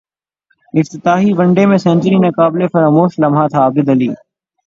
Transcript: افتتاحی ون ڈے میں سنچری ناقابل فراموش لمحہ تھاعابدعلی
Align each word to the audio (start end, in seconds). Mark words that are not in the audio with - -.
افتتاحی 0.73 1.29
ون 1.37 1.49
ڈے 1.55 1.63
میں 1.69 1.77
سنچری 1.85 2.17
ناقابل 2.25 2.61
فراموش 2.73 3.11
لمحہ 3.21 3.45
تھاعابدعلی 3.51 4.07